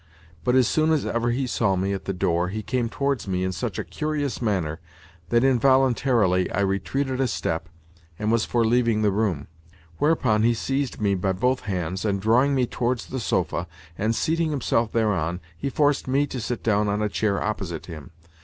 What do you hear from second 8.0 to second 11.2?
and was for leaving the room; whereupon he seized me